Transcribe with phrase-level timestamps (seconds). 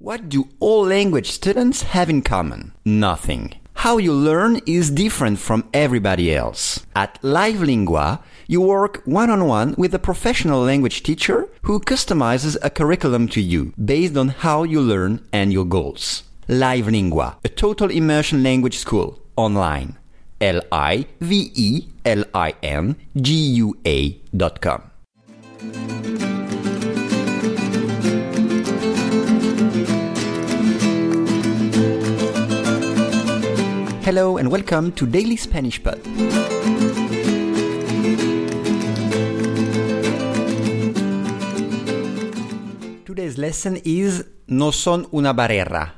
[0.00, 2.70] What do all language students have in common?
[2.84, 3.54] Nothing.
[3.74, 6.86] How you learn is different from everybody else.
[6.94, 13.26] At Live Lingua, you work one-on-one with a professional language teacher who customizes a curriculum
[13.30, 16.22] to you based on how you learn and your goals.
[16.46, 19.98] Live Lingua, a total immersion language school, online.
[20.40, 21.08] L-I-V-E-L-I-N-G-U-A
[24.36, 24.82] dot com.
[34.18, 36.02] Hello and welcome to Daily Spanish Pod.
[43.06, 45.92] Today's lesson is No son una barrera.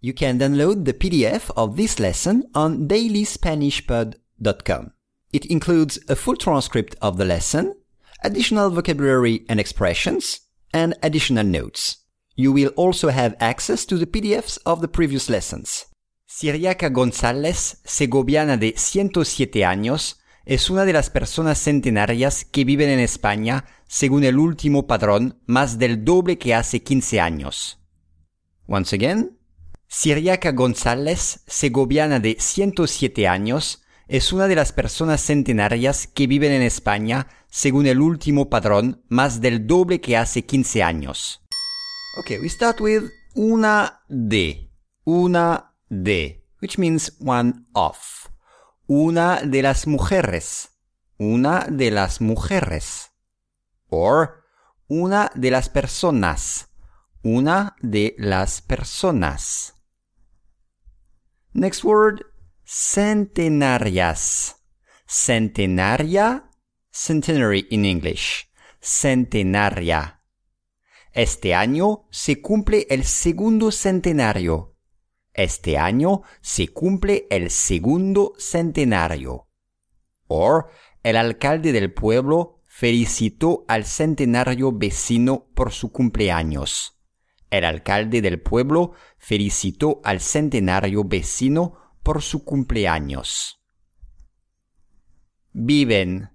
[0.00, 4.92] You can download the PDF of this lesson on dailyspanishpod.com.
[5.32, 7.74] It includes a full transcript of the lesson,
[8.22, 11.96] additional vocabulary and expressions, and additional notes.
[12.36, 15.86] You will also have access to the PDFs of the previous lessons.
[16.32, 23.00] Siriaca González, segoviana de 107 años, es una de las personas centenarias que viven en
[23.00, 27.80] España, según el último padrón, más del doble que hace 15 años.
[28.68, 29.36] Once again,
[29.88, 36.62] Siriaca González, segoviana de 107 años, es una de las personas centenarias que viven en
[36.62, 41.42] España, según el último padrón, más del doble que hace 15 años.
[42.20, 43.02] Okay, we start with
[43.34, 44.68] una de.
[45.04, 48.30] Una de, which means one of.
[48.86, 50.70] Una de las mujeres.
[51.18, 53.10] Una de las mujeres.
[53.88, 54.44] Or,
[54.88, 56.68] una de las personas.
[57.22, 59.74] Una de las personas.
[61.52, 62.24] Next word,
[62.64, 64.56] centenarias.
[65.06, 66.48] Centenaria,
[66.90, 68.48] centenary in English.
[68.80, 70.22] Centenaria.
[71.12, 74.69] Este año se cumple el segundo centenario.
[75.34, 79.48] Este año se cumple el segundo centenario.
[80.26, 80.70] Or,
[81.02, 87.00] el alcalde del pueblo felicitó al centenario vecino por su cumpleaños.
[87.50, 93.60] El alcalde del pueblo felicitó al centenario vecino por su cumpleaños.
[95.52, 96.30] Viven.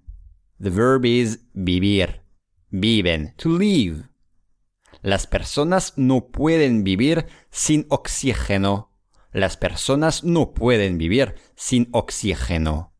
[0.59, 2.21] The verb is vivir.
[2.69, 3.33] Viven.
[3.37, 4.09] To live.
[5.01, 8.91] Las personas no pueden vivir sin oxígeno.
[9.35, 12.93] Las personas no pueden vivir sin oxígeno.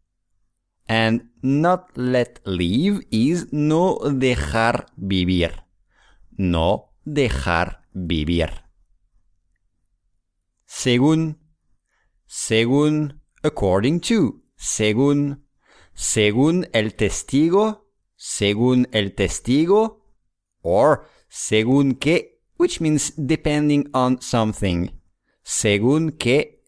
[0.85, 5.63] And not let live is no dejar vivir.
[6.31, 8.49] No dejar vivir.
[10.65, 11.39] Según,
[12.25, 15.47] según, according to, según,
[15.93, 20.05] según el testigo, según el testigo,
[20.61, 24.94] or según que, which means depending on something.
[25.47, 26.63] Según que,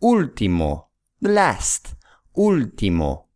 [0.00, 1.94] último, last,
[2.34, 3.32] último.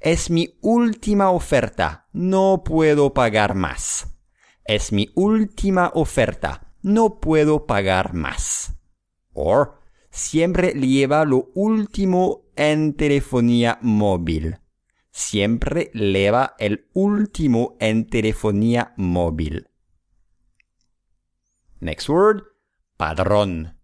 [0.00, 4.06] Es mi última oferta, no puedo pagar más.
[4.64, 8.76] Es mi última oferta, no puedo pagar más.
[9.32, 9.80] Or,
[10.12, 14.58] siempre lleva lo último en telefonía móvil.
[15.10, 19.68] Siempre lleva el último en telefonía móvil.
[21.80, 22.51] Next word,
[23.02, 23.76] padrón.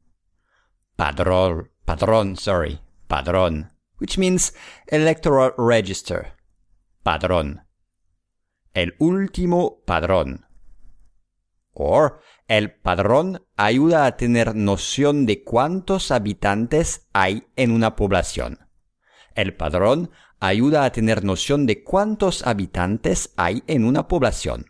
[0.95, 4.55] Padrón, padrón, sorry, padrón, which means
[4.87, 6.35] electoral register.
[7.03, 7.67] Padrón.
[8.75, 10.47] El último padrón.
[11.73, 18.69] Or, el padrón ayuda a tener noción de cuántos habitantes hay en una población.
[19.35, 24.67] El padrón ayuda a tener noción de cuántos habitantes hay en una población.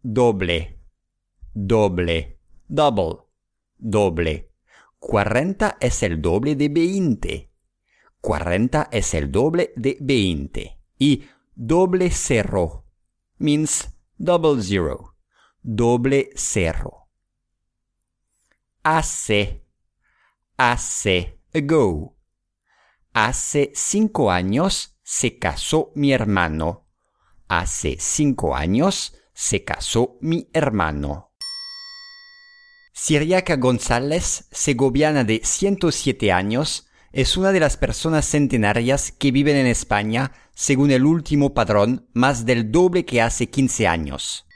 [0.00, 0.81] Doble,
[1.54, 3.18] doble, double,
[3.78, 4.52] doble.
[4.98, 7.52] 40 es el doble de 20.
[8.20, 10.78] 40 es el doble de 20.
[10.98, 11.24] Y
[11.54, 12.86] doble cero
[13.38, 15.16] means double zero.
[15.60, 17.08] Doble cero.
[18.84, 19.66] Hace,
[20.56, 22.16] hace, ago.
[23.12, 26.88] Hace cinco años se casó mi hermano.
[27.48, 31.31] Hace cinco años se casó mi hermano.
[32.94, 39.66] Siriaca González, segoviana de 107 años, es una de las personas centenarias que viven en
[39.66, 44.46] España, según el último padrón, más del doble que hace 15 años.